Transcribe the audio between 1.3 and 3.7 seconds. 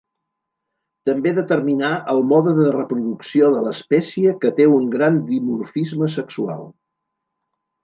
determinà el mode de reproducció de